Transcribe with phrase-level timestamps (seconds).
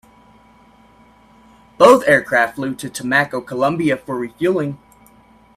[1.77, 4.79] Both aircraft flew to Tumaco, Colombia for refueling.